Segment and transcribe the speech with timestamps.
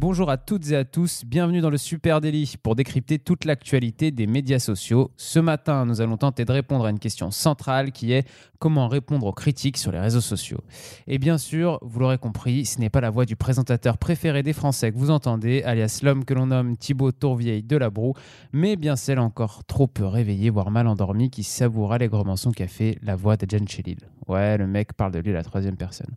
[0.00, 4.12] Bonjour à toutes et à tous, bienvenue dans le Super Délit pour décrypter toute l'actualité
[4.12, 5.10] des médias sociaux.
[5.16, 8.24] Ce matin, nous allons tenter de répondre à une question centrale qui est
[8.60, 10.60] comment répondre aux critiques sur les réseaux sociaux.
[11.08, 14.52] Et bien sûr, vous l'aurez compris, ce n'est pas la voix du présentateur préféré des
[14.52, 18.14] Français que vous entendez, alias l'homme que l'on nomme Thibaut Tourvieille de la Broue,
[18.52, 22.98] mais bien celle encore trop peu réveillée, voire mal endormie, qui savoure allègrement son café,
[23.02, 23.98] la voix de Jen Chelil.
[24.28, 26.14] Ouais, le mec parle de lui à la troisième personne.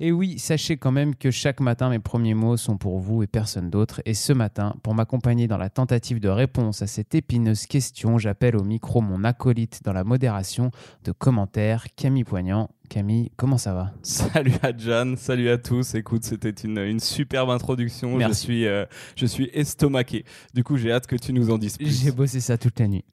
[0.00, 3.26] Et oui, sachez quand même que chaque matin, mes premiers mots sont pour vous et
[3.26, 4.00] personne d'autre.
[4.04, 8.56] Et ce matin, pour m'accompagner dans la tentative de réponse à cette épineuse question, j'appelle
[8.56, 10.70] au micro mon acolyte dans la modération
[11.04, 12.70] de commentaires, Camille Poignant.
[12.88, 13.92] Camille, comment ça va?
[14.02, 15.94] Salut à Jeanne, salut à tous.
[15.94, 18.18] Écoute, c'était une, une superbe introduction.
[18.18, 18.84] Je suis, euh,
[19.14, 20.24] je suis estomaqué.
[20.54, 22.02] Du coup, j'ai hâte que tu nous en dises plus.
[22.02, 23.04] J'ai bossé ça toute la nuit.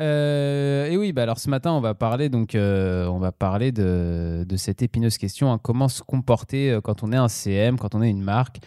[0.00, 3.72] Euh, et oui, bah alors ce matin, on va parler donc, euh, on va parler
[3.72, 7.94] de, cette épineuse question hein, comment se comporter euh, quand on est un CM, quand
[7.94, 8.58] on est une marque,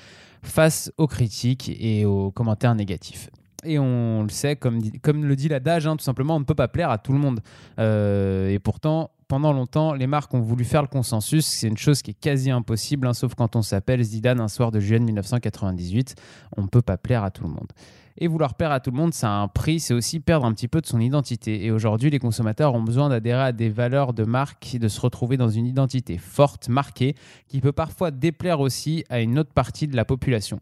[0.41, 3.29] face aux critiques et aux commentaires négatifs.
[3.63, 6.53] Et on le sait, comme, comme le dit l'adage, hein, tout simplement, on ne peut
[6.53, 7.39] pas plaire à tout le monde.
[7.79, 11.45] et pourtant, pendant longtemps, les marques ont voulu faire le consensus.
[11.45, 14.71] C'est une chose qui est quasi impossible, hein, sauf quand on s'appelle Zidane un soir
[14.71, 16.15] de juillet 1998.
[16.57, 17.71] On ne peut pas plaire à tout le monde.
[18.17, 20.53] Et vouloir plaire à tout le monde, ça a un prix, c'est aussi perdre un
[20.53, 21.65] petit peu de son identité.
[21.65, 25.35] Et aujourd'hui, les consommateurs ont besoin d'adhérer à des valeurs de marque, de se retrouver
[25.35, 27.15] dans une identité forte, marquée,
[27.49, 30.61] qui peut parfois déplaire aussi à une autre partie de la population.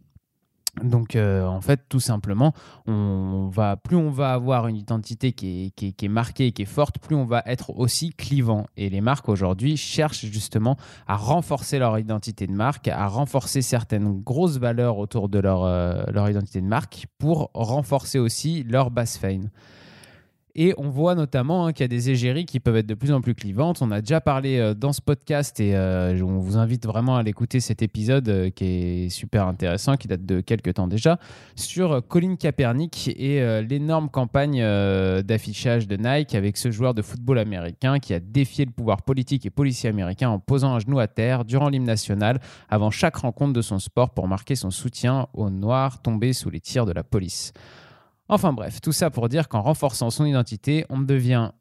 [0.81, 2.53] Donc euh, en fait, tout simplement,
[2.87, 6.65] on va, plus on va avoir une identité qui est, qui, est, marquée, qui est
[6.65, 8.65] forte, plus on va être aussi clivant.
[8.75, 14.21] Et les marques aujourd'hui cherchent justement à renforcer leur identité de marque, à renforcer certaines
[14.21, 19.49] grosses valeurs autour de leur, euh, identité de marque pour renforcer aussi leur base fame.
[20.55, 23.11] Et on voit notamment hein, qu'il y a des égéries qui peuvent être de plus
[23.11, 23.81] en plus clivantes.
[23.81, 27.23] On a déjà parlé euh, dans ce podcast et euh, on vous invite vraiment à
[27.23, 31.17] l'écouter cet épisode euh, qui est super intéressant, qui date de quelques temps déjà,
[31.55, 34.61] sur Colin Kaepernick et l'énorme campagne
[35.21, 39.45] d'affichage de Nike avec ce joueur de football américain qui a défié le pouvoir politique
[39.45, 43.53] et policier américain en posant un genou à terre durant l'hymne national avant chaque rencontre
[43.53, 47.03] de son sport pour marquer son soutien aux Noirs tombés sous les tirs de la
[47.03, 47.53] police.
[48.33, 51.51] Enfin bref, tout ça pour dire qu'en renforçant son identité, on devient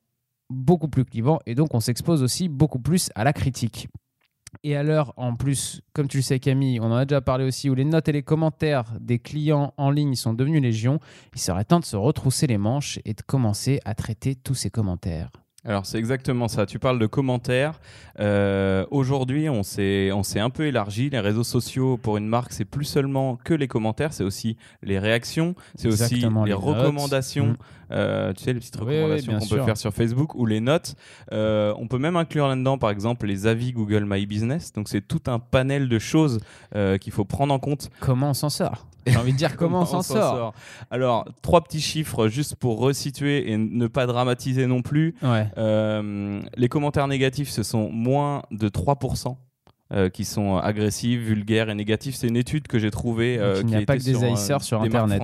[0.48, 3.88] beaucoup plus clivant et donc on s'expose aussi beaucoup plus à la critique.
[4.62, 7.44] Et à l'heure, en plus, comme tu le sais Camille, on en a déjà parlé
[7.44, 10.98] aussi, où les notes et les commentaires des clients en ligne sont devenus légion,
[11.34, 14.70] il serait temps de se retrousser les manches et de commencer à traiter tous ces
[14.70, 15.41] commentaires.
[15.64, 16.66] Alors c'est exactement ça.
[16.66, 17.80] Tu parles de commentaires.
[18.18, 21.08] Euh, aujourd'hui, on s'est on s'est un peu élargi.
[21.10, 24.98] Les réseaux sociaux pour une marque, c'est plus seulement que les commentaires, c'est aussi les
[24.98, 27.46] réactions, c'est aussi les, recommandations.
[27.46, 27.56] Mm.
[27.92, 30.94] Euh, tu sais les petites recommandations qu'on peut faire sur Facebook ou les notes.
[31.32, 34.72] Euh, on peut même inclure là-dedans, par exemple, les avis Google My Business.
[34.72, 36.41] Donc c'est tout un panel de choses
[37.00, 37.91] qu'il faut prendre en compte.
[38.00, 38.86] Comment on s'en sort?
[39.06, 40.54] J'ai envie de dire comment, on s'en sort.
[40.91, 45.14] Alors, trois petits chiffres juste pour resituer et ne pas dramatiser non plus.
[45.25, 49.36] Euh, les commentaires négatifs, ce sont moins de 3%.
[49.92, 52.14] Euh, qui sont agressifs, vulgaires et négatifs.
[52.14, 53.36] C'est une étude que j'ai trouvée.
[53.38, 55.22] Euh, il n'y a pas que des haters sur Internet.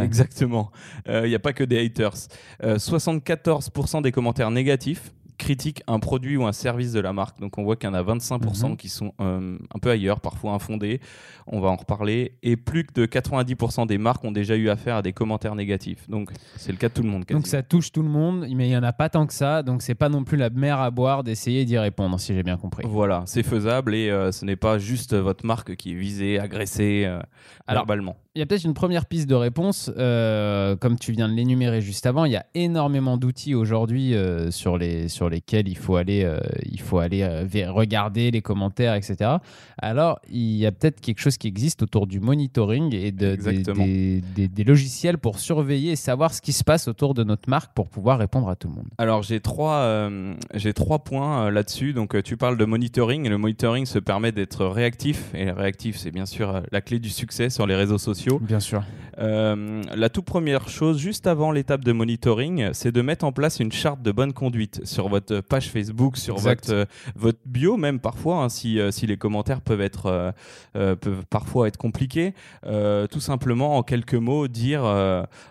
[0.00, 0.70] Exactement.
[1.06, 2.14] Il n'y a pas que des haters.
[2.62, 7.40] 74% des commentaires négatifs critique un produit ou un service de la marque.
[7.40, 8.76] Donc on voit qu'il y en a 25% mhm.
[8.76, 11.00] qui sont euh, un peu ailleurs, parfois infondés.
[11.46, 12.34] On va en reparler.
[12.42, 16.08] Et plus de 90% des marques ont déjà eu affaire à des commentaires négatifs.
[16.08, 17.24] Donc c'est le cas de tout le monde.
[17.28, 19.62] Donc ça touche tout le monde, mais il n'y en a pas tant que ça.
[19.62, 22.58] Donc c'est pas non plus la mer à boire d'essayer d'y répondre, si j'ai bien
[22.58, 22.84] compris.
[22.86, 27.04] Voilà, c'est faisable et euh, ce n'est pas juste votre marque qui est visée, agressée
[27.06, 27.20] euh,
[27.66, 27.86] Alors.
[28.36, 31.80] Il y a peut-être une première piste de réponse, euh, comme tu viens de l'énumérer
[31.80, 32.26] juste avant.
[32.26, 36.38] Il y a énormément d'outils aujourd'hui euh, sur, les, sur lesquels il faut aller, euh,
[36.64, 37.26] il faut aller
[37.66, 39.38] regarder les commentaires, etc.
[39.78, 44.22] Alors, il y a peut-être quelque chose qui existe autour du monitoring et de, des,
[44.46, 47.88] des, logiciels pour surveiller et savoir ce qui se passe autour de notre marque pour
[47.88, 48.86] pouvoir répondre à tout le monde.
[48.98, 50.08] Alors, j'ai trois,
[50.54, 51.94] j'ai trois points là-dessus.
[51.94, 53.26] Donc, tu parles de monitoring.
[53.26, 55.34] Et le monitoring se permet d'être réactif.
[55.34, 58.82] Et réactif, c'est bien sûr la clé du succès sur les réseaux sociaux Bien sûr.
[59.20, 63.60] Euh, la toute première chose, juste avant l'étape de monitoring, c'est de mettre en place
[63.60, 66.84] une charte de bonne conduite sur votre page Facebook, sur votre, euh,
[67.16, 70.34] votre bio, même parfois, hein, si, euh, si les commentaires peuvent, être,
[70.72, 72.34] peuvent parfois être compliqués.
[72.62, 74.82] tout simplement, en quelques mots, dire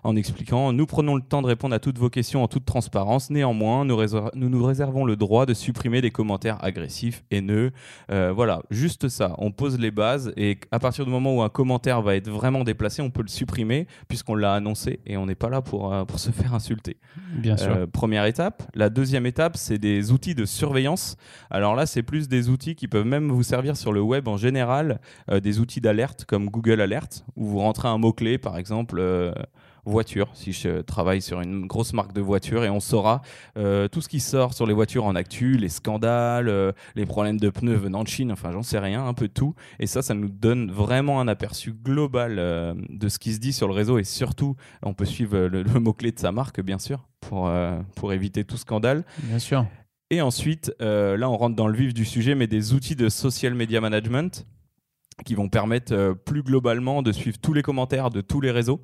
[0.04, 3.30] en expliquant Nous prenons le temps de répondre à toutes vos questions en toute transparence.
[3.30, 3.98] Néanmoins, nous,
[4.36, 7.72] nous nous réservons le droit de supprimer des commentaires agressifs, haineux.
[8.10, 9.36] voilà, juste ça.
[9.38, 12.59] On pose les bases et à partir du moment où un commentaire va être vraiment
[12.64, 16.06] déplacé, on peut le supprimer puisqu'on l'a annoncé et on n'est pas là pour, euh,
[16.06, 16.98] pour se faire insulter.
[17.34, 17.72] Bien sûr.
[17.72, 18.64] Euh, première étape.
[18.74, 21.18] La deuxième étape, c'est des outils de surveillance.
[21.50, 24.38] Alors là, c'est plus des outils qui peuvent même vous servir sur le web en
[24.38, 25.00] général,
[25.32, 29.02] euh, des outils d'alerte comme Google Alert, où vous rentrez un mot-clé, par exemple.
[29.86, 33.22] Voiture, si je travaille sur une grosse marque de voiture, et on saura
[33.58, 37.40] euh, tout ce qui sort sur les voitures en actu, les scandales, euh, les problèmes
[37.40, 39.56] de pneus venant de Chine, enfin j'en sais rien, un peu tout.
[39.80, 43.54] Et ça, ça nous donne vraiment un aperçu global euh, de ce qui se dit
[43.54, 46.80] sur le réseau, et surtout, on peut suivre le, le mot-clé de sa marque, bien
[46.80, 47.52] sûr, pour,
[47.96, 49.04] pour éviter tout scandale.
[49.24, 49.66] Bien sûr.
[50.12, 53.54] Et ensuite, là, on rentre dans le vif du sujet, mais des outils de social
[53.54, 54.46] media management
[55.26, 58.82] qui vont permettre euh, plus globalement de suivre tous les commentaires de tous les réseaux,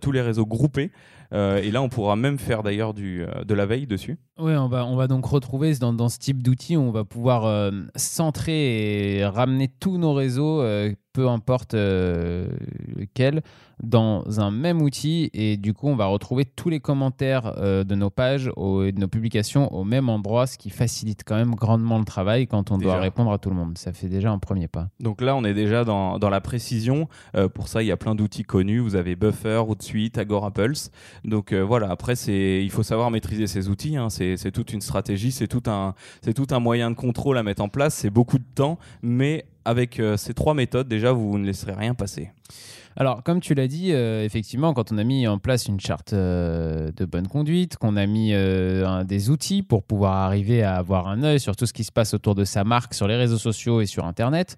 [0.00, 0.90] tous les réseaux groupés.
[1.34, 4.18] Euh, et là, on pourra même faire d'ailleurs euh, de la veille dessus.
[4.38, 7.44] Oui, on va, on va donc retrouver dans, dans ce type d'outil, on va pouvoir
[7.44, 12.48] euh, centrer et ramener tous nos réseaux, euh, peu importe euh,
[12.96, 13.42] lequel,
[13.82, 15.30] dans un même outil.
[15.34, 18.92] Et du coup, on va retrouver tous les commentaires euh, de nos pages au- et
[18.92, 22.70] de nos publications au même endroit, ce qui facilite quand même grandement le travail quand
[22.70, 23.78] on doit répondre à tout le monde.
[23.78, 24.88] Ça fait déjà un premier pas.
[25.00, 27.08] Donc là, on est déjà dans, dans la précision.
[27.36, 28.80] Euh, pour ça, il y a plein d'outils connus.
[28.80, 30.90] Vous avez Buffer, Hootsuite, Agora Pulse.
[31.24, 33.96] Donc euh, voilà, après, c'est, il faut savoir maîtriser ces outils.
[33.96, 34.10] hein.
[34.10, 37.42] C'est, c'est toute une stratégie, c'est tout, un, c'est tout un moyen de contrôle à
[37.42, 37.94] mettre en place.
[37.94, 42.30] C'est beaucoup de temps, mais avec ces trois méthodes, déjà, vous ne laisserez rien passer.
[43.00, 46.14] Alors, comme tu l'as dit, euh, effectivement, quand on a mis en place une charte
[46.14, 51.06] euh, de bonne conduite, qu'on a mis euh, des outils pour pouvoir arriver à avoir
[51.06, 53.38] un œil sur tout ce qui se passe autour de sa marque sur les réseaux
[53.38, 54.56] sociaux et sur Internet,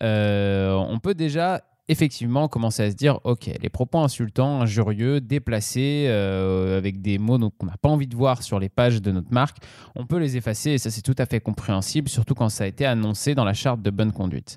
[0.00, 7.02] on peut déjà effectivement commencer à se dire, OK, les propos insultants, injurieux, déplacés, avec
[7.02, 9.58] des mots qu'on n'a pas envie de voir sur les pages de notre marque,
[9.94, 12.66] on peut les effacer et ça c'est tout à fait compréhensible, surtout quand ça a
[12.68, 14.56] été annoncé dans la charte de bonne conduite.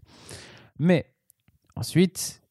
[0.80, 1.12] Mais
[1.76, 2.42] ensuite,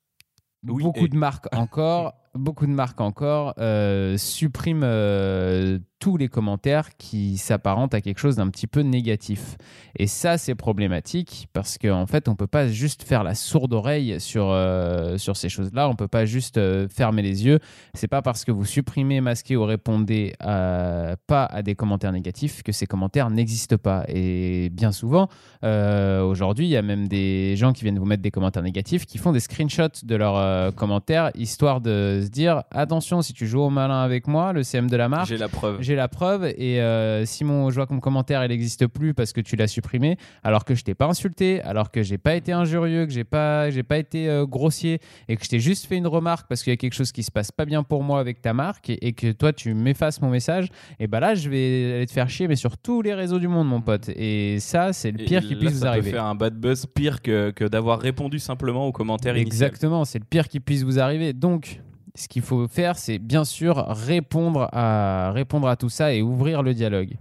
[0.68, 6.28] Oui, beaucoup et- de marques encore, beaucoup de marques encore euh, suppriment euh, tous les
[6.28, 9.56] commentaires qui s'apparentent à quelque chose d'un petit peu négatif.
[9.96, 14.20] Et ça, c'est problématique parce qu'en fait, on peut pas juste faire la sourde oreille
[14.20, 15.88] sur, euh, sur ces choses-là.
[15.88, 17.58] On peut pas juste euh, fermer les yeux.
[17.94, 22.62] C'est pas parce que vous supprimez, masquez ou répondez à- pas à des commentaires négatifs
[22.62, 24.04] que ces commentaires n'existent pas.
[24.08, 25.28] Et bien souvent,
[25.64, 29.06] euh, aujourd'hui, il y a même des gens qui viennent vous mettre des commentaires négatifs
[29.06, 33.46] qui font des screenshots de leurs euh, commentaires histoire de se dire attention, si tu
[33.46, 35.80] joues au malin avec moi, le CM de la marque, J'ai la preuve.
[35.84, 39.14] J'ai la preuve et euh, si mon, je vois que mon commentaire il n'existe plus
[39.14, 42.34] parce que tu l'as supprimé alors que je t'ai pas insulté alors que j'ai pas
[42.34, 44.98] été injurieux que j'ai pas j'ai pas été euh, grossier
[45.28, 47.22] et que je t'ai juste fait une remarque parce qu'il y a quelque chose qui
[47.22, 50.20] se passe pas bien pour moi avec ta marque et, et que toi tu m'effaces
[50.20, 53.14] mon message et bah là je vais aller te faire chier mais sur tous les
[53.14, 55.80] réseaux du monde mon pote et ça c'est le Et pire qui là, puisse vous
[55.80, 59.36] ça arriver peut faire un bad buzz pire que, que d'avoir répondu simplement aux commentaires.
[59.36, 61.32] Exactement, c'est le pire qui puisse vous arriver.
[61.32, 61.80] Donc,
[62.14, 66.62] ce qu'il faut faire, c'est bien sûr répondre à, répondre à tout ça et ouvrir
[66.62, 67.16] le dialogue.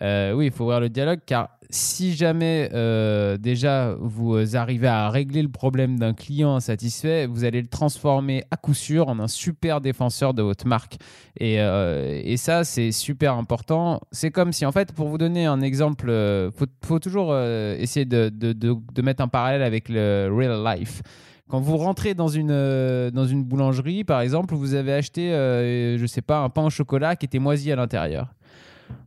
[0.00, 5.08] Euh, oui, il faut ouvrir le dialogue car si jamais euh, déjà vous arrivez à
[5.08, 9.28] régler le problème d'un client insatisfait, vous allez le transformer à coup sûr en un
[9.28, 10.96] super défenseur de votre marque.
[11.38, 14.00] Et, euh, et ça, c'est super important.
[14.12, 18.28] C'est comme si, en fait, pour vous donner un exemple, il faut, toujours essayer de,
[18.28, 21.02] de, de mettre un parallèle avec le real life.
[21.48, 25.98] Quand vous rentrez dans une, euh, dans une boulangerie, par exemple, vous avez acheté, euh,
[25.98, 28.32] je sais pas, un pain au chocolat qui était moisi à l'intérieur.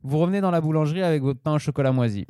[0.04, 2.26] Vous revenez dans la boulangerie avec votre pain au chocolat moisi.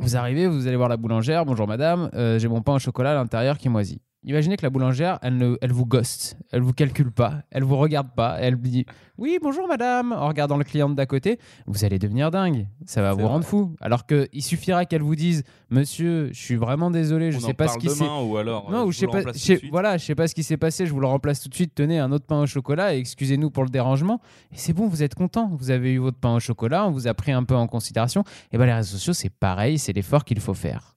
[0.00, 1.44] Vous arrivez, vous allez voir la boulangère.
[1.44, 4.00] Bonjour madame, euh, j'ai mon pain au chocolat à l'intérieur qui est moisi.
[4.24, 7.76] Imaginez que la boulangère, elle, ne, elle vous ghost, elle vous calcule pas, elle vous
[7.76, 8.86] regarde pas, elle dit
[9.18, 11.40] oui bonjour madame en regardant le client d'à côté.
[11.66, 13.26] Vous allez devenir dingue, ça va vous vrai.
[13.26, 13.74] rendre fou.
[13.80, 17.52] Alors que il suffira qu'elle vous dise monsieur, je suis vraiment désolé, je On sais
[17.52, 20.04] pas ce qui s'est ou alors non, euh, ou je sais pas, je voilà, je
[20.04, 21.74] sais pas ce qui s'est passé, je vous le remplace tout de suite.
[21.74, 24.20] Tenez un autre pain au chocolat et excusez-nous pour le dérangement.
[24.52, 27.08] Et c'est bon, vous êtes content, vous avez eu votre pain au chocolat, on vous
[27.08, 28.22] a pris un peu en considération.
[28.52, 30.94] Et ben les réseaux sociaux, c'est pareil, c'est l'effort qu'il faut faire.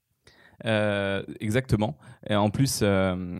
[0.66, 1.98] Euh, exactement.
[2.30, 3.40] Et en plus, euh,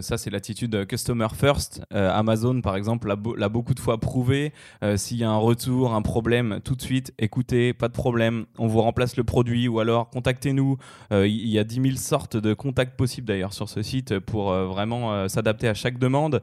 [0.00, 1.82] ça c'est l'attitude customer first.
[1.94, 4.52] Euh, Amazon, par exemple, l'a, beau- l'a beaucoup de fois prouvé.
[4.96, 8.66] S'il y a un retour, un problème, tout de suite, écoutez, pas de problème, on
[8.66, 10.76] vous remplace le produit ou alors contactez-nous.
[11.12, 15.28] Il y a 10 000 sortes de contacts possibles d'ailleurs sur ce site pour vraiment
[15.28, 16.42] s'adapter à chaque demande.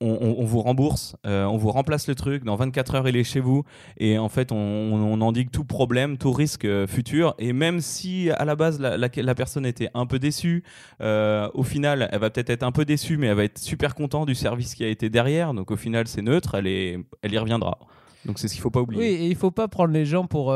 [0.00, 3.16] On, on- on vous rembourse, euh, on vous remplace le truc, dans 24 heures il
[3.16, 3.64] est chez vous,
[3.96, 8.30] et en fait on, on endigue tout problème, tout risque euh, futur, et même si
[8.30, 10.62] à la base la, la- la personne était un peu déçue,
[11.00, 13.96] euh, au final elle va peut-être être un peu déçue, mais elle va être super
[13.96, 17.32] contente du service qui a été derrière, donc au final c'est neutre, elle, est, elle
[17.32, 17.78] y reviendra.
[18.24, 19.00] Donc c'est ce qu'il faut pas oublier.
[19.02, 20.54] Oui, et il faut pas prendre les gens pour.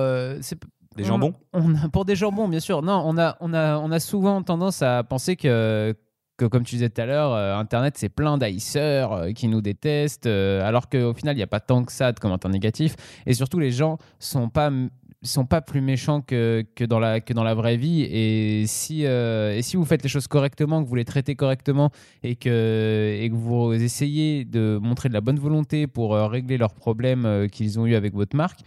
[0.97, 2.83] Des on- jambons on a, Pour des jambons, bien sûr.
[2.83, 5.95] Non, on a, on, a, on a souvent tendance à penser que
[6.49, 11.15] comme tu disais tout à l'heure, Internet c'est plein d'haïsseurs qui nous détestent, alors qu'au
[11.15, 12.97] final il n'y a pas tant que ça de commentaires négatifs.
[13.27, 14.71] Et surtout les gens sont pas
[15.23, 18.03] sont pas plus méchants que, que, dans la, que dans la vraie vie.
[18.03, 21.91] Et si, euh, et si vous faites les choses correctement, que vous les traitez correctement
[22.23, 26.59] et que, et que vous essayez de montrer de la bonne volonté pour euh, régler
[26.59, 28.61] leurs problèmes euh, qu'ils ont eu avec votre marque,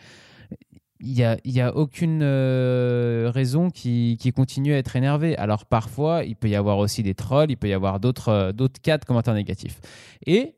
[1.05, 5.37] il n'y a, y a aucune raison qui, qui, continue à être énervé.
[5.37, 8.81] Alors parfois, il peut y avoir aussi des trolls, il peut y avoir d'autres d'autres
[8.81, 9.79] cas de commentaires négatifs.
[10.25, 10.55] Et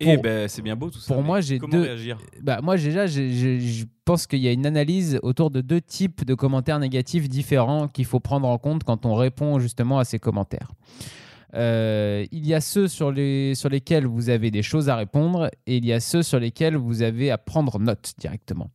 [0.00, 1.12] et ben, c'est bien beau tout ça.
[1.12, 1.82] Pour moi, j'ai deux.
[1.82, 2.18] Réagir?
[2.40, 6.34] Bah, moi, déjà, je pense qu'il y a une analyse autour de deux types de
[6.34, 10.70] commentaires négatifs différents qu'il faut prendre en compte quand on répond justement à ces commentaires.
[11.54, 15.50] Euh, il y a ceux sur, les, sur lesquels vous avez des choses à répondre
[15.66, 18.70] et il y a ceux sur lesquels vous avez à prendre note directement.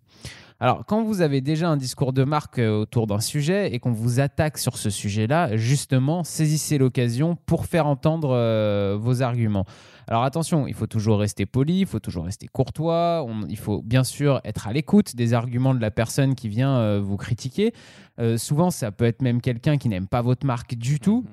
[0.63, 3.91] Alors, quand vous avez déjà un discours de marque euh, autour d'un sujet et qu'on
[3.91, 9.65] vous attaque sur ce sujet-là, justement, saisissez l'occasion pour faire entendre euh, vos arguments.
[10.08, 14.05] Alors attention, il faut toujours rester poli, il faut toujours rester courtois, il faut bien
[14.05, 17.74] sûr être à l'écoute des arguments de la personne qui vient euh, vous critiquer.
[18.20, 21.25] Euh, souvent, ça peut être même quelqu'un qui n'aime pas votre marque du tout,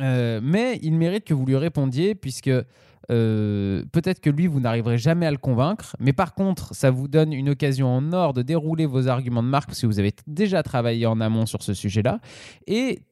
[0.00, 0.40] mhm.
[0.42, 2.50] mais il mérite que vous lui répondiez puisque...
[3.08, 7.32] peut-être que lui, vous n'arriverez jamais à le convaincre, mais par contre, ça vous donne
[7.32, 10.62] une occasion en or de dérouler vos arguments de marque parce que vous avez déjà
[10.62, 12.20] travaillé en amont sur ce sujet-là.
[12.66, 13.02] Et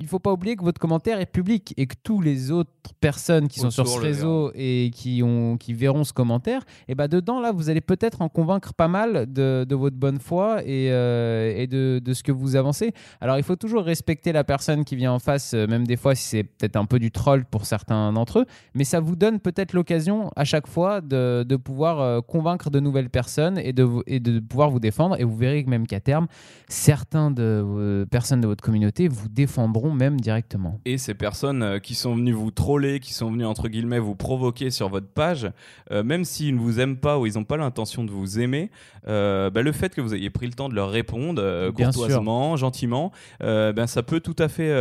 [0.00, 2.70] il ne faut pas oublier que votre commentaire est public et que tous les autres
[3.00, 6.94] personnes qui sont sur ce réseau et qui, ont, qui verront ce commentaire, et eh
[6.94, 10.62] ben dedans, là, vous allez peut-être en convaincre pas mal de, de votre bonne foi
[10.62, 12.92] et, euh, et de, de, ce que vous avancez.
[13.20, 16.14] Alors, il faut toujours respecter la personne qui vient en face, euh, même des fois
[16.14, 19.40] si c'est peut-être un peu du troll pour certains d'entre eux, mais ça vous donne
[19.40, 23.88] peut-être l'occasion à chaque fois de, de pouvoir euh, convaincre de nouvelles personnes et de,
[24.06, 25.20] et de pouvoir vous défendre.
[25.20, 26.28] Et vous verrez que même qu'à terme,
[26.68, 30.80] certains de personnes de votre communauté vous défendront même directement.
[30.84, 34.14] Et ces personnes euh, qui sont venues vous troller, qui sont venues entre guillemets vous
[34.14, 35.50] provoquer sur votre page,
[35.90, 38.70] euh, même s'ils ne vous aiment pas ou ils n'ont pas l'intention de vous aimer,
[39.06, 43.12] euh, bah, le fait que vous ayez pris le temps de leur répondre courtoisement, gentiment,
[43.40, 44.72] ben, ça peut tout à fait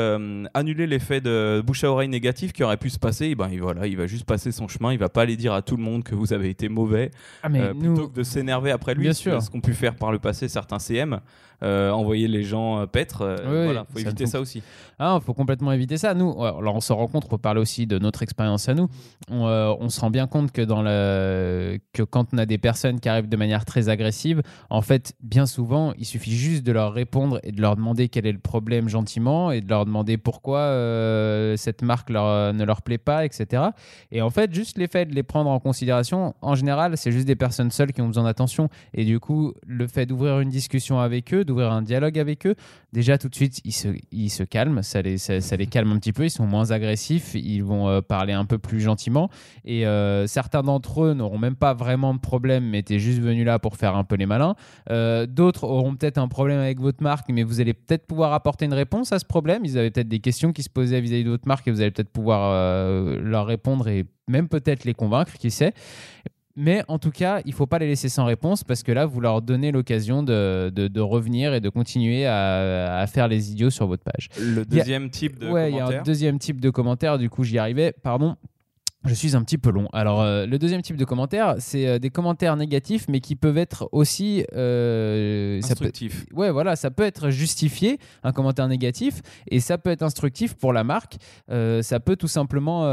[0.54, 3.28] annuler l'effet de bouche à oreille négatif qui aurait pu se passer.
[3.28, 5.62] Et ben, voilà, il va juste passer son chemin, il va pas aller dire à
[5.62, 7.12] tout le monde que vous avez été mauvais,
[7.44, 9.14] ah, plutôt que de s'énerver après lui.
[9.14, 11.20] Ce qu'ont pu faire par le passé certains CM.
[11.64, 13.24] Euh, envoyer les gens euh, paître.
[13.24, 14.62] Euh, voilà, faut éviter ça aussi.
[15.00, 16.14] Ah, faut complètement éviter ça.
[16.14, 18.90] Nous, alors on se rencontre pour parler aussi de notre expérience à nous.
[19.30, 23.10] On, se rend bien compte que dans le que quand on a des personnes qui
[23.10, 27.40] arrivent de manière très agressive, en fait, bien souvent, il suffit juste de leur répondre
[27.44, 30.60] et de leur demander quel est le problème gentiment et de leur demander pourquoi
[31.58, 33.64] cette marque leur, ne leur plaît pas, etc.
[34.12, 37.36] Et en fait, juste l'effet de les prendre en considération, en général, c'est juste des
[37.36, 38.70] personnes seules qui ont besoin d'attention.
[38.94, 42.56] Et du coup, le fait d'ouvrir une discussion avec eux, d'ouvrir un dialogue avec eux,
[42.94, 46.26] déjà tout de suite, ils se, calment, ça les, ça, les calme un petit peu,
[46.26, 49.30] ils sont moins agressifs, ils vont euh, parler un peu plus gentiment.
[49.66, 53.46] Et euh, certains d'entre eux n'auront même pas vraiment de problème, mais étaient juste venus
[53.46, 54.56] là pour faire un peu les malins.
[54.92, 58.66] Euh, d'autres auront peut-être un problème avec votre marque, mais vous allez peut-être pouvoir apporter
[58.66, 59.66] une réponse à ce problème.
[59.66, 61.92] Ils avaient peut-être des questions qui se posaient vis-à-vis de votre marque et vous allez
[61.92, 62.52] peut-être pouvoir
[63.22, 65.74] leur répondre et même peut-être les convaincre, qui sait.
[66.60, 69.06] Mais en tout cas, il ne faut pas les laisser sans réponse parce que là,
[69.06, 73.70] vous leur donnez l'occasion de, de, revenir et de continuer à, à, faire les idiots
[73.70, 74.30] sur votre page.
[74.42, 77.20] Le deuxième type de ouais, il y a un deuxième type de commentaire.
[77.20, 77.94] Du coup, j'y arrivais.
[78.02, 78.36] Pardon.
[79.08, 79.88] Je suis un petit peu long.
[79.94, 83.58] Alors, euh, le deuxième type de commentaires, c'est euh, des commentaires négatifs, mais qui peuvent
[83.58, 86.26] être aussi euh, instructifs.
[86.34, 90.74] ouais, voilà, ça peut être justifié un commentaire négatif, et ça peut être instructif pour
[90.74, 91.18] la marque.
[91.50, 92.84] ça peut tout simplement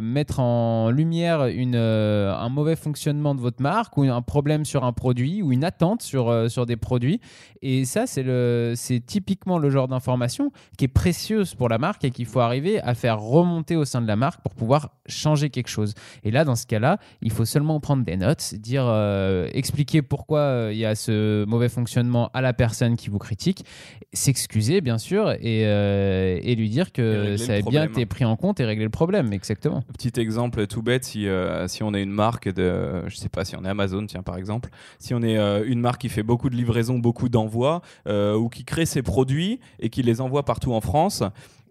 [0.00, 4.92] mettre en lumière une, un mauvais fonctionnement de votre marque ou un problème sur un
[4.92, 7.20] produit ou une attente sur, sur des produits.
[7.62, 12.04] Et ça, c'est le, c'est typiquement le genre d'information qui est précieuse pour la marque
[12.04, 15.35] et qu'il faut arriver à faire remonter au sein de la marque pour pouvoir changer
[15.44, 15.94] quelque chose.
[16.24, 20.40] Et là, dans ce cas-là, il faut seulement prendre des notes, dire, euh, expliquer pourquoi
[20.40, 23.64] euh, il y a ce mauvais fonctionnement à la personne qui vous critique,
[24.12, 28.36] s'excuser bien sûr et, euh, et, lui dire que ça a bien été pris en
[28.36, 29.32] compte et régler le problème.
[29.32, 29.82] Exactement.
[29.96, 31.26] Petit exemple tout bête, si,
[31.66, 34.36] si on est une marque de, je sais pas, si on est Amazon, tiens par
[34.36, 38.64] exemple, si on est une marque qui fait beaucoup de livraisons, beaucoup d'envois ou qui
[38.64, 41.22] crée ses produits et qui les envoie partout en France.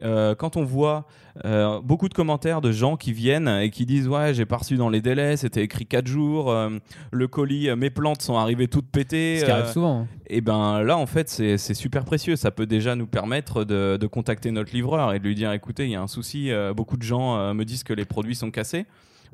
[0.04, 1.06] Euh, quand on voit
[1.46, 4.75] euh, beaucoup de commentaires de gens qui viennent et qui disent ouais j'ai pas reçu
[4.75, 6.70] dans les délais, c'était écrit 4 jours, euh,
[7.12, 9.40] le colis, mes plantes sont arrivées toutes pétées.
[9.40, 10.02] Ce qui arrive souvent.
[10.02, 10.08] Hein.
[10.28, 14.08] Et ben là en fait c'est super précieux, ça peut déjà nous permettre de, de,
[14.08, 17.04] contacter notre livreur et de lui dire écoutez il y a un souci, beaucoup de
[17.04, 18.86] gens me disent que les produits sont cassés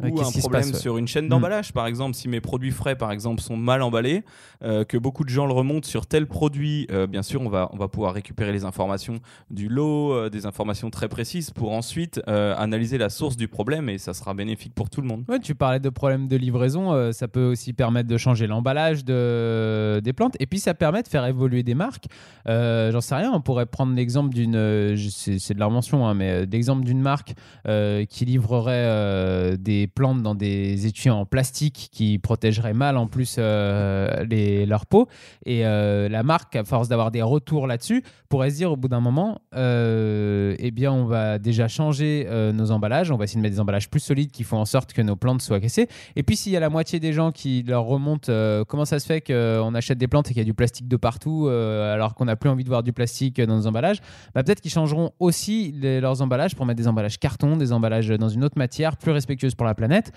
[0.04, 1.30] ou un problème sur une chaîne mm.
[1.30, 4.24] d'emballage, par exemple, si mes produits frais, par exemple, sont mal emballés,
[4.64, 7.70] euh, que beaucoup de gens le remontent sur tel produit, euh, bien sûr, on va,
[7.74, 12.22] on va pouvoir récupérer les informations du lot, euh, des informations très précises pour ensuite
[12.28, 15.24] analyser la source du problème et ça sera bénéfique pour tout le monde.
[15.28, 20.00] Ouais, tu parlais de problèmes de livraison, ça peut aussi permettre de changer l'emballage de,
[20.04, 22.06] des plantes et puis ça permet de faire évoluer des marques.
[22.46, 26.84] J'en sais rien, on pourrait prendre l'exemple d'une, c'est de la mention, hein, mais l'exemple
[26.84, 27.34] d'une marque
[27.66, 34.26] qui livrerait des plantes dans des étuis en plastique qui protégeraient mal en plus euh,
[34.66, 35.08] leur peau.
[35.46, 38.88] Et euh, la marque, à force d'avoir des retours là-dessus, pourrait se dire au bout
[38.88, 43.44] d'un moment, euh, eh bien, on va déjà changer nos emballages, on va essayer de
[43.44, 45.88] mettre des emballages plus solides qui font en sorte que nos plantes soient cassées.
[46.16, 48.32] Et puis, s'il y a la moitié des gens qui leur remontent
[48.68, 50.98] comment ça se fait qu'on achète des plantes et qu'il y a du plastique de
[50.98, 54.00] partout alors qu'on n'a plus envie de voir du plastique dans nos emballages,
[54.34, 58.30] bah, peut-être qu'ils changeront aussi leurs emballages pour mettre des emballages carton, des emballages dans
[58.30, 60.12] une autre matière plus respectueuse pour la planète.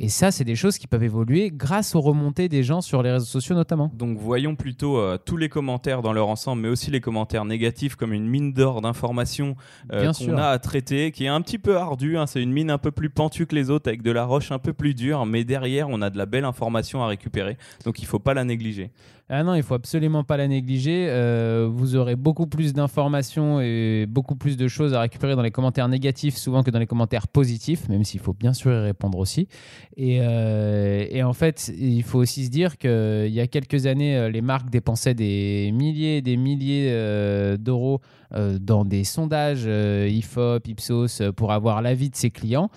[0.00, 3.10] Et ça, c'est des choses qui peuvent évoluer grâce aux remontées des gens sur les
[3.10, 3.90] réseaux sociaux notamment.
[3.94, 7.96] Donc voyons plutôt euh, tous les commentaires dans leur ensemble, mais aussi les commentaires négatifs
[7.96, 9.56] comme une mine d'or d'informations
[9.92, 12.16] euh, qu'on a à traiter, qui est un petit peu ardue.
[12.16, 12.28] Hein.
[12.28, 14.60] c'est une mine un peu plus pentue que les autres, avec de la roche un
[14.60, 17.58] peu plus dure, mais derrière, on a de la belle information à récupérer.
[17.84, 18.92] Donc il ne faut pas la négliger.
[19.30, 21.06] Ah non, il faut absolument pas la négliger.
[21.10, 25.50] Euh, vous aurez beaucoup plus d'informations et beaucoup plus de choses à récupérer dans les
[25.50, 29.18] commentaires négatifs souvent que dans les commentaires positifs, même s'il faut bien sûr y répondre
[29.18, 29.46] aussi.
[29.96, 34.16] Et, euh, et en fait, il faut aussi se dire qu'il y a quelques années,
[34.16, 36.92] euh, les marques dépensaient des milliers et des milliers
[37.58, 42.70] d'euros dans des sondages IFOP, Ipsos pour avoir l'avis de ses clients.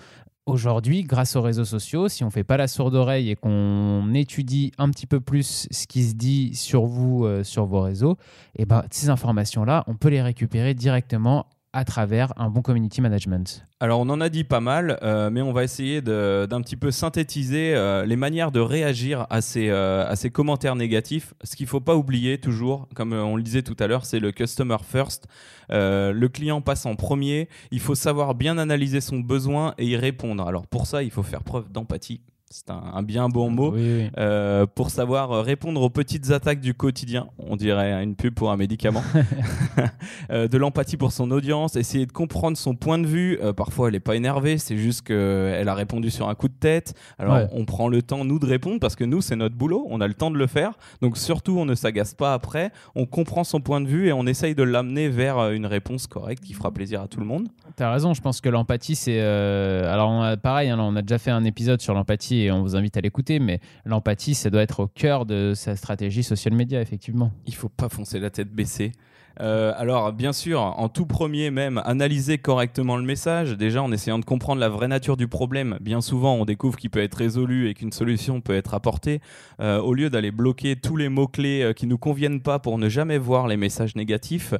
[0.44, 4.12] Aujourd'hui, grâce aux réseaux sociaux, si on ne fait pas la sourde oreille et qu'on
[4.12, 8.16] étudie un petit peu plus ce qui se dit sur vous, euh, sur vos réseaux,
[8.56, 13.00] et eh ben, ces informations-là, on peut les récupérer directement à travers un bon community
[13.00, 16.76] management Alors on en a dit pas mal, euh, mais on va essayer d'un petit
[16.76, 21.34] peu synthétiser euh, les manières de réagir à ces, euh, à ces commentaires négatifs.
[21.44, 24.20] Ce qu'il ne faut pas oublier toujours, comme on le disait tout à l'heure, c'est
[24.20, 25.26] le customer first.
[25.70, 30.46] le client passe en premier, il faut savoir bien analyser son besoin et y répondre.
[30.46, 32.20] Alors pour ça, il faut faire preuve d'empathie
[32.52, 37.28] c'est un, bien bon mot, euh, pour savoir euh, répondre aux petites attaques du quotidien,
[37.38, 39.02] on dirait une pub pour un médicament,
[40.30, 43.38] euh, de l'empathie pour son audience, essayer de comprendre son point de vue.
[43.56, 46.94] parfois, elle n'est pas énervée, c'est juste qu'elle a répondu sur un coup de tête.
[47.18, 50.02] Alors, on prend le temps, nous, de répondre, parce que nous, c'est notre boulot, on
[50.02, 50.72] a le temps de le faire.
[51.00, 54.26] Donc, surtout, on ne s'agace pas après, on comprend son point de vue et on
[54.26, 57.48] essaye de l'amener vers une réponse correcte qui fera plaisir à tout le monde.
[57.78, 59.20] Tu as raison, je pense que l'empathie, c'est...
[59.20, 62.96] Alors, pareil, hein, on a déjà fait un épisode sur l'empathie et on vous invite
[62.96, 67.32] à l'écouter, mais l'empathie, ça doit être au cœur de sa stratégie social media, effectivement.
[67.46, 68.92] Il faut pas foncer la tête baissée.
[69.40, 74.18] Euh, alors, bien sûr, en tout premier même, analyser correctement le message, déjà en essayant
[74.18, 75.78] de comprendre la vraie nature du problème.
[75.80, 79.20] Bien souvent, on découvre qu'il peut être résolu et qu'une solution peut être apportée.
[79.60, 82.88] Euh, au lieu d'aller bloquer tous les mots-clés euh, qui nous conviennent pas pour ne
[82.88, 84.54] jamais voir les messages négatifs,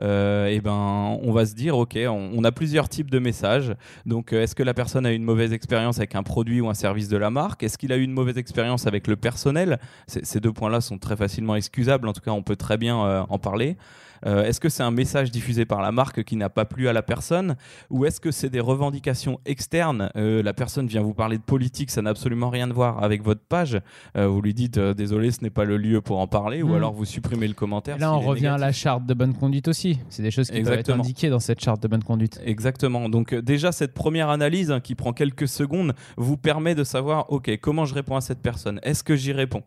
[0.00, 3.74] eh ben, on va se dire, OK, on, a plusieurs types de messages.
[4.06, 6.74] Donc, est-ce que la personne a eu une mauvaise expérience avec un produit ou un
[6.74, 7.62] service de la marque?
[7.62, 9.78] Est-ce qu'il a eu une mauvaise expérience avec le personnel?
[10.06, 12.08] Ces deux points-là sont très facilement excusables.
[12.08, 12.96] En tout cas, on peut très bien
[13.28, 13.76] en parler.
[14.26, 16.92] Euh, est-ce que c'est un message diffusé par la marque qui n'a pas plu à
[16.92, 17.56] la personne
[17.90, 20.10] ou est-ce que c'est des revendications externes?
[20.16, 23.22] Euh, La personne vient vous parler de politique, ça n'a absolument rien à voir avec
[23.22, 23.80] votre page.
[24.16, 26.76] Euh, vous lui dites désolé, ce n'est pas le lieu pour en parler ou hmm.
[26.76, 27.98] alors vous supprimez le commentaire.
[27.98, 29.98] là, on revient à la charte de bonne conduite aussi.
[30.08, 32.40] C'est des choses qui peuvent être indiquées dans cette charte de bonne conduite.
[32.44, 33.08] Exactement.
[33.08, 37.50] Donc déjà, cette première analyse hein, qui prend quelques secondes vous permet de savoir, OK,
[37.60, 38.80] comment je réponds à cette personne?
[38.82, 39.62] Est-ce que j'y réponds?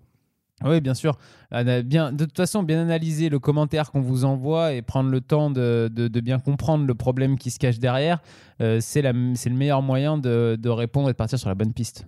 [0.66, 1.18] Oui, bien sûr.
[1.52, 5.90] De toute façon, bien analyser le commentaire qu'on vous envoie et prendre le temps de,
[6.22, 8.22] bien comprendre le problème qui se cache derrière,
[8.62, 12.06] euh, c'est le meilleur moyen de répondre et de partir sur la bonne piste.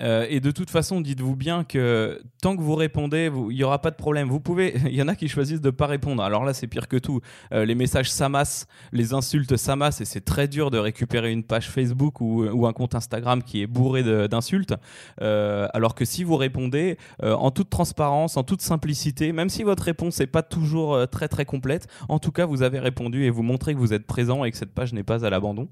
[0.00, 3.80] Euh, et de toute façon, dites-vous bien que tant que vous répondez, il n'y aura
[3.80, 4.28] pas de problème.
[4.28, 6.22] Vous pouvez, il y en a qui choisissent de ne pas répondre.
[6.22, 7.20] Alors là, c'est pire que tout.
[7.52, 11.68] Euh, les messages s'amassent, les insultes s'amassent, et c'est très dur de récupérer une page
[11.68, 14.74] Facebook ou, ou un compte Instagram qui est bourré d'insultes.
[15.20, 19.82] Euh, alors que si vous répondez en toute transparence, en toute simplicité, même si votre
[19.82, 23.42] réponse n'est pas toujours très très complète, en tout cas, vous avez répondu et vous
[23.42, 25.68] montrez que vous êtes présent et que cette page n'est pas à l'abandon.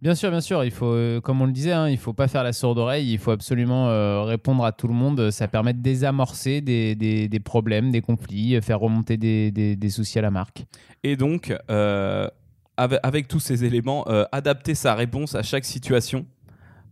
[0.00, 0.64] Bien sûr, bien sûr.
[0.64, 3.10] Il faut, euh, comme on le disait, hein, il faut pas faire la sourde oreille.
[3.10, 5.30] Il faut absolument euh, répondre à tout le monde.
[5.30, 10.22] Ça permet de désamorcer des, des, problèmes, des conflits, faire remonter des, des, soucis à
[10.22, 10.64] la marque.
[11.02, 12.28] Et donc, euh,
[12.76, 16.26] avec, tous ces éléments, adapter sa réponse à chaque situation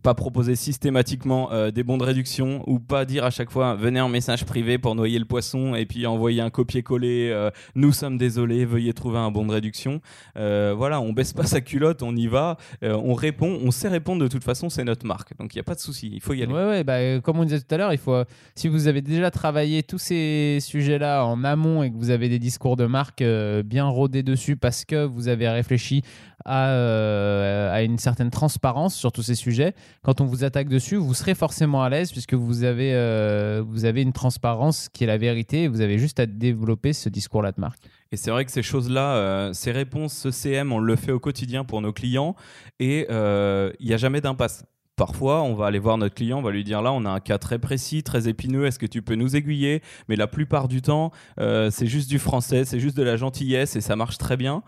[0.03, 4.01] pas proposer systématiquement euh, des bons de réduction ou pas dire à chaque fois venez
[4.01, 8.17] en message privé pour noyer le poisson et puis envoyer un copier-coller euh, nous sommes
[8.17, 10.01] désolés, veuillez trouver un bon de réduction.
[10.35, 14.21] Euh, voilà, on baisse pas sa culotte, on y va, on répond, on sait répondre
[14.21, 15.35] de toute façon, c'est notre marque.
[15.37, 16.53] Donc il n'y a pas de souci, il faut y aller.
[16.53, 18.23] Ouais, ouais, bah, comme on disait tout à l'heure, il faut,
[18.55, 22.39] si vous avez déjà travaillé tous ces sujets-là en amont et que vous avez des
[22.39, 23.23] discours de marque
[23.63, 26.03] bien rodés dessus parce que vous avez réfléchi
[26.45, 31.13] à, à une certaine transparence sur tous ces sujets, quand on vous attaque dessus, vous
[31.13, 35.17] serez forcément à l'aise puisque vous avez, euh, vous avez une transparence qui est la
[35.17, 37.79] vérité et vous avez juste à développer ce discours-là de marque.
[38.11, 41.63] Et c'est vrai que ces choses-là, euh, ces réponses, CM, on le fait au quotidien
[41.63, 42.35] pour nos clients
[42.79, 44.65] et euh, il n'y a jamais d'impasse.
[44.95, 47.19] Parfois, on va aller voir notre client, on va lui dire là, on a un
[47.19, 49.81] cas très précis, très épineux, est-ce que tu peux nous aiguiller?
[50.07, 53.81] Mais la plupart du temps, c'est juste du français, c'est juste de la gentillesse et
[53.81, 54.61] ça marche très bien.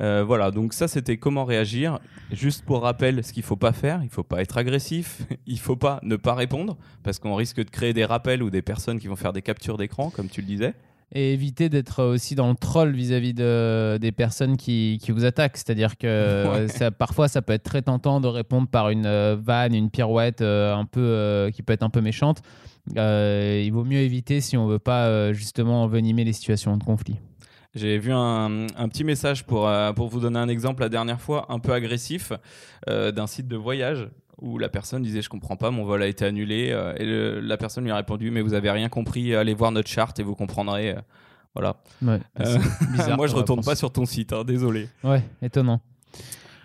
[0.00, 1.98] Euh, voilà, donc ça c'était comment réagir.
[2.30, 5.76] Juste pour rappel, ce qu'il faut pas faire, il faut pas être agressif, il faut
[5.76, 9.08] pas ne pas répondre parce qu'on risque de créer des rappels ou des personnes qui
[9.08, 10.74] vont faire des captures d'écran, comme tu le disais
[11.14, 15.56] et éviter d'être aussi dans le troll vis-à-vis de, des personnes qui, qui vous attaquent.
[15.56, 19.74] C'est-à-dire que ça, parfois, ça peut être très tentant de répondre par une euh, vanne,
[19.74, 22.42] une pirouette euh, un peu, qui peut être un peu méchante.
[22.96, 27.16] il vaut mieux éviter si on veut pas justement envenimer les situations de conflit.
[27.74, 31.46] J'ai vu un, petit message pour, euh, pour vous donner un exemple la dernière fois,
[31.48, 32.34] un peu agressif,
[32.90, 36.06] euh, d'un site de voyage où la personne disait je comprends pas, mon vol a
[36.06, 36.70] été annulé.
[36.70, 39.88] Euh, et la personne lui a répondu mais vous avez rien compris, allez voir notre
[39.88, 40.94] charte et vous comprendrez.
[41.54, 41.76] voilà.
[42.00, 44.88] bizarre moi je retourne pas sur ton site, hein, désolé.
[45.04, 45.80] Ouais, étonnant.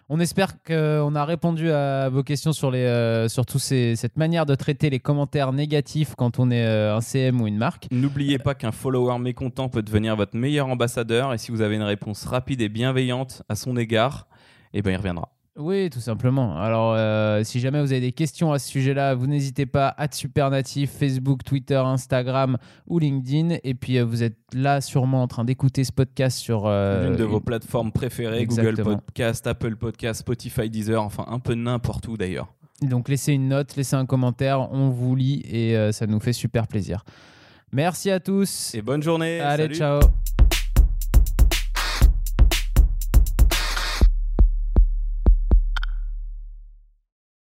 [0.10, 4.56] On espère qu'on a répondu à vos questions sur, les, euh, sur cette manière de
[4.56, 7.88] traiter les commentaires négatifs quand on est euh, un CM ou une marque.
[7.92, 11.84] N'oubliez pas qu'un follower mécontent peut devenir votre meilleur ambassadeur et si vous avez une
[11.84, 14.28] réponse rapide et bienveillante à son égard,
[14.74, 15.30] eh ben, il reviendra.
[15.58, 16.56] Oui, tout simplement.
[16.60, 20.08] Alors, euh, si jamais vous avez des questions à ce sujet-là, vous n'hésitez pas à
[20.12, 23.58] Supernatif, Facebook, Twitter, Instagram ou LinkedIn.
[23.64, 27.18] Et puis, euh, vous êtes là sûrement en train d'écouter ce podcast sur euh, l'une
[27.18, 32.18] de vos plateformes préférées, Google Podcast, Apple Podcast, Spotify, Deezer, enfin un peu n'importe où
[32.18, 32.54] d'ailleurs.
[32.84, 36.68] Donc, laissez une note, laissez un commentaire, on vous lit et ça nous fait super
[36.68, 37.04] plaisir.
[37.72, 38.76] Merci à tous.
[38.76, 39.40] Et bonne journée.
[39.40, 40.00] Allez, ciao.